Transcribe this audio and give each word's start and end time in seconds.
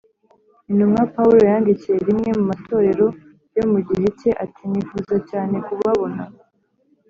Intumwa 0.69 1.01
Pawulo 1.13 1.41
yandikiye 1.51 1.95
rimwe 2.07 2.29
mu 2.37 2.43
matorero 2.51 3.07
yo 3.57 3.63
mu 3.71 3.79
gihe 3.87 4.07
cye 4.19 4.31
ati 4.43 4.63
nifuza 4.71 5.17
cyane 5.29 5.55
kubabona 5.67 6.21